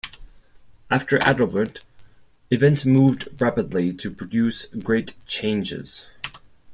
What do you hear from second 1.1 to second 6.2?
Adalbert events moved rapidly to produce great changes.